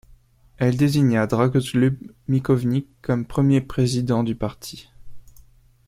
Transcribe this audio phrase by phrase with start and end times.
[0.57, 1.93] Elle désigna Dragoljub
[2.27, 4.89] Mićunović comme premier président du parti.